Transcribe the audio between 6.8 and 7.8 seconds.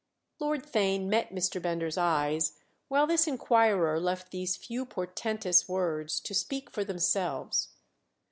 themselves.